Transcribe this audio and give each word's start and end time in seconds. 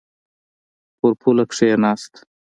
پر 0.99 1.11
پوله 1.19 1.45
کښېناست. 1.49 2.13